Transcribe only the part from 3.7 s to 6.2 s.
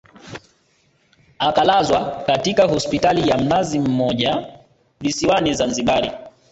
mmoja visiwani Zanzibari